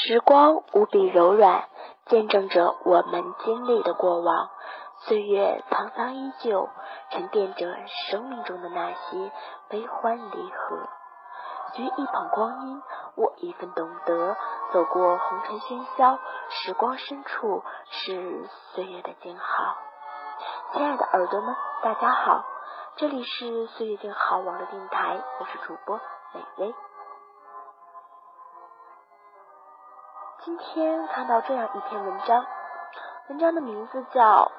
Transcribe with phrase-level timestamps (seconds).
[0.00, 1.64] 时光无比柔软，
[2.06, 4.48] 见证着我们经历的过往。
[5.00, 6.68] 岁月沧桑依旧，
[7.10, 7.76] 沉淀着
[8.08, 9.32] 生命中的那些
[9.68, 10.88] 悲欢离合。
[11.74, 12.82] 掬一捧光阴，
[13.16, 14.36] 握一份懂得，
[14.72, 19.76] 走过红尘喧嚣，时光深处是岁月的静好。
[20.74, 22.44] 亲爱的耳朵们，大家好，
[22.94, 26.00] 这里是岁月静好网络电台，我是主播
[26.34, 26.72] 美薇。
[30.48, 32.46] 今天看到这样一篇文章，
[33.28, 34.50] 文章的名字叫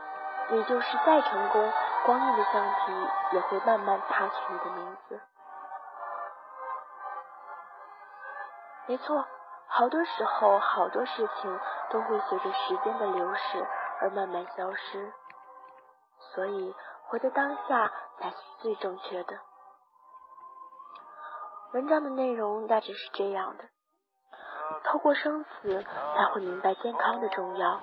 [0.55, 1.73] 《也就是再成功，
[2.05, 5.16] 光阴的橡皮也会慢慢擦去你的名字》。
[8.85, 9.25] 没错，
[9.67, 13.66] 好多时候，好多事情都会随着时间的流逝
[13.99, 15.11] 而慢慢消失，
[16.35, 16.75] 所以
[17.08, 19.39] 活在当下才是最正确的。
[21.73, 23.63] 文章的内容大致是这样的。
[24.84, 25.84] 透过生死，
[26.16, 27.80] 才会明白健康的重要；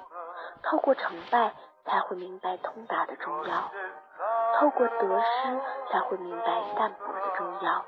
[0.63, 1.53] 透过成败，
[1.85, 3.71] 才会明白通达的重要；
[4.59, 7.85] 透过得失，才会明白淡泊的重要。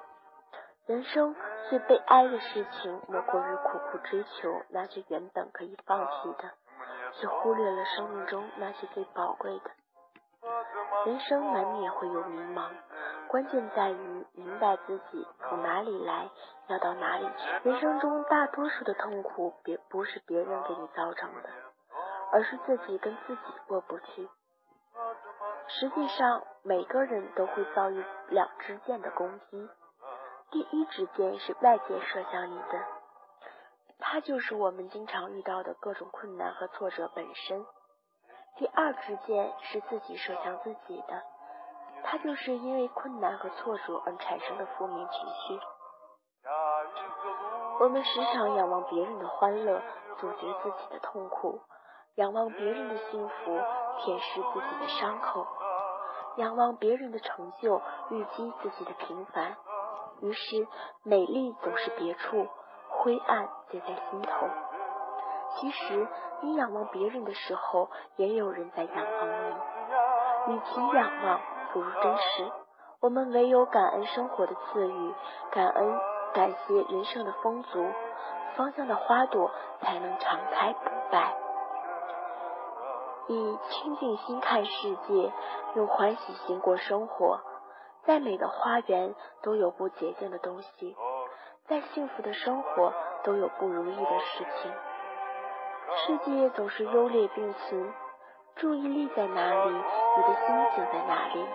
[0.87, 1.37] 人生
[1.69, 6.51] 最悲哀的事情，莫过于苦苦追求那些原本可以放弃的，
[7.15, 9.71] 却忽略了生命中那些最宝贵的。
[11.05, 12.71] 人生难免会有迷茫。
[13.29, 16.31] 关键在于明白自己从哪里来，
[16.69, 17.69] 要到哪里去。
[17.69, 21.51] 人生中大多数的痛苦，别不是别人给你造成的，
[22.33, 24.29] 而是自己跟自己过不去。
[25.69, 29.69] 实际上，每个人都会遭遇两支箭的攻击。
[30.51, 32.83] 第一支箭是外界射向你的，
[33.99, 37.61] 它就是我们经常遇到的各种困难和挫折本身；
[38.56, 41.23] 第二支箭是自己射向自己的。
[42.05, 45.61] 它就是因为困难和挫折而产生的负面情绪。
[47.81, 49.83] 我们时常仰望别人的欢乐，
[50.19, 51.61] 阻绝自己的痛苦；
[52.17, 53.34] 仰望别人的幸福，
[53.99, 55.45] 舔舐自己的伤口；
[56.37, 57.81] 仰望别人的成就，
[58.11, 59.56] 预积自己的平凡。
[60.21, 60.67] 于是，
[61.05, 62.49] 美丽总是别处，
[62.89, 64.49] 灰暗皆在心头。
[65.56, 66.09] 其实，
[66.41, 70.55] 你仰望别人的时候，也有人在仰望你。
[70.55, 71.41] 与其仰望，
[71.73, 72.51] 不如真实，
[73.01, 75.15] 我们唯有感恩生活的赐予，
[75.51, 76.01] 感恩
[76.34, 77.87] 感谢人生的丰足，
[78.56, 81.37] 芳香的花朵才能常开不败。
[83.28, 85.33] 以清净心看世界，
[85.75, 87.41] 用欢喜心过生活。
[88.05, 90.97] 再美的花园都有不洁净的东西，
[91.67, 94.73] 再幸福的生活都有不如意的事情。
[95.97, 97.93] 世界总是优劣并存。
[98.59, 101.47] 注意力在哪里，你的心就在哪里。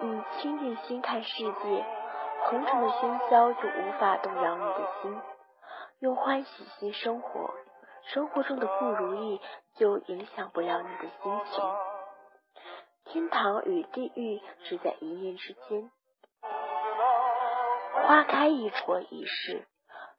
[0.00, 1.86] 以清净心看世界，
[2.44, 5.12] 红尘的喧嚣就无法动摇你的心；
[6.00, 7.54] 用欢喜心生活，
[8.12, 9.40] 生活中的不如意
[9.76, 11.64] 就影响不了你的心情。
[13.04, 15.90] 天堂与地狱只在一念之间。
[18.06, 19.66] 花开一戳一世，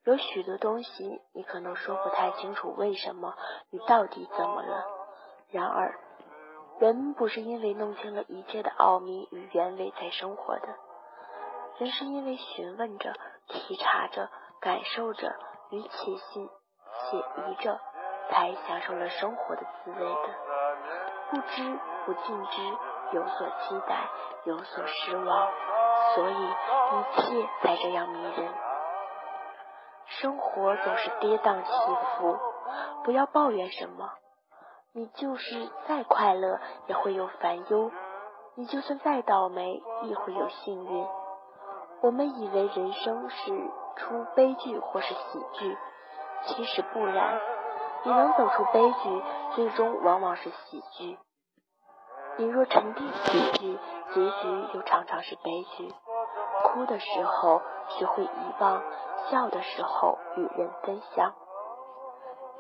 [0.05, 3.35] 有许多东西你可能说不太清楚，为什么？
[3.69, 4.98] 你到底怎么了？
[5.51, 5.95] 然而，
[6.79, 10.67] 人不是因为弄清了一切的奥秘与原委才生活的，
[11.79, 13.13] 人是因为询问着、
[13.47, 14.29] 体察着、
[14.61, 15.35] 感受着
[15.71, 16.49] 与且信
[17.09, 17.79] 且疑着，
[18.29, 20.29] 才享受了生活的滋味的。
[21.31, 22.61] 不知不尽知，
[23.13, 24.07] 有所期待，
[24.45, 25.51] 有所失望，
[26.15, 28.53] 所以一切才这样迷人。
[30.05, 31.71] 生活总是跌宕起
[32.17, 32.37] 伏，
[33.03, 34.11] 不要抱怨什么。
[34.99, 37.89] 你就是再快乐，也会有烦忧；
[38.55, 41.07] 你就算再倒霉，亦会有幸运。
[42.01, 45.77] 我们以为人生是出悲剧或是喜剧，
[46.47, 47.39] 其实不然。
[48.03, 49.23] 你能走出悲剧，
[49.55, 51.17] 最终往往是喜剧；
[52.35, 53.79] 你若沉淀喜剧，
[54.13, 55.93] 结局又常常是悲剧。
[56.65, 58.83] 哭的时候学会遗忘，
[59.31, 61.33] 笑的时候与人分享。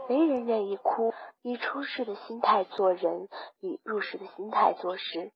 [0.07, 5.31] 没人愿意哭，以出世的心态做人，以入世的心态做事。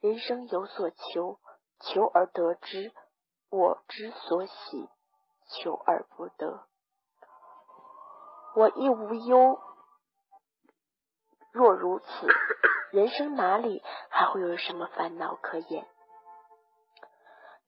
[0.00, 1.38] 人生有所求，
[1.80, 2.92] 求而得之；
[3.50, 4.88] 我之所喜，
[5.48, 6.66] 求而不得。
[8.56, 9.60] 我亦无忧。
[11.52, 12.06] 若如此，
[12.92, 15.86] 人生哪里还会有什么烦恼可言？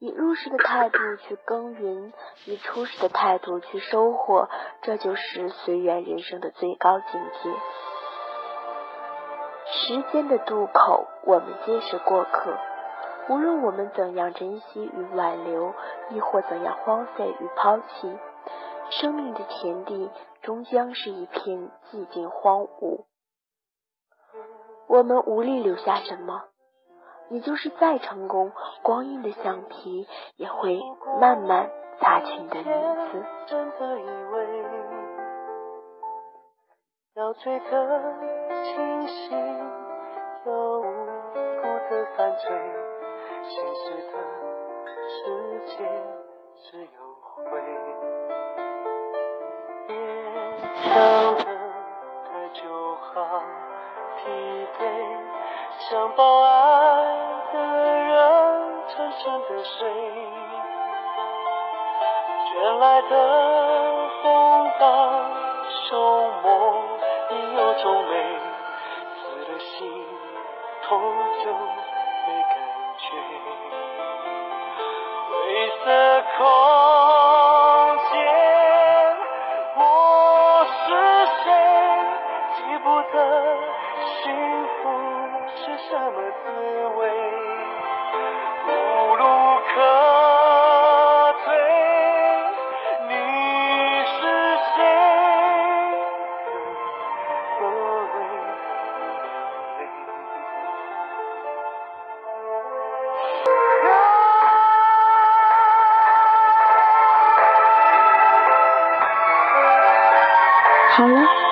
[0.00, 2.12] 以入世的态度去耕耘，
[2.46, 4.48] 以出世的态度去收获，
[4.82, 7.52] 这就是随缘人生的最高境界。
[9.70, 12.56] 时间的渡口，我们皆是过客。
[13.28, 15.74] 无论我们怎样珍惜与挽留，
[16.10, 18.18] 亦或怎样荒废与抛弃，
[18.90, 20.10] 生命的田地
[20.42, 23.04] 终将是一片寂静荒芜，
[24.86, 26.44] 我们无力留下什么。
[27.30, 28.52] 你就是再成功，
[28.82, 30.80] 光阴的橡皮也会
[31.20, 31.70] 慢慢
[32.00, 33.24] 擦去你的名字。
[37.14, 38.14] 要醉的
[38.64, 39.36] 清醒，
[40.46, 42.48] 要无辜的犯罪，
[43.42, 44.12] 现实的
[45.08, 45.18] 世
[45.66, 45.72] 界
[46.56, 46.86] 只有
[47.20, 47.36] 灰。
[49.88, 49.92] 别
[50.82, 50.86] 想
[51.36, 51.42] 的
[52.24, 52.60] 太久
[52.96, 53.06] 好
[54.16, 54.18] 疲
[54.78, 54.80] 惫，
[55.78, 56.48] 想抱爱
[57.52, 58.14] 的人
[58.88, 59.88] 沉沉的睡，
[62.52, 63.10] 卷来的
[64.22, 64.82] 风暴
[65.88, 65.90] 收
[66.42, 66.48] 梦。
[67.30, 68.12] 有种美，
[69.14, 69.20] 死
[69.52, 69.68] 了心
[70.88, 70.88] 痛
[71.44, 72.52] 就没感
[72.98, 73.06] 觉。
[75.28, 75.32] 灰
[75.84, 75.84] 色
[76.36, 76.38] 空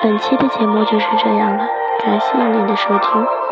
[0.02, 1.66] 本期的节目就是这样了，
[2.04, 3.45] 感谢您的收听。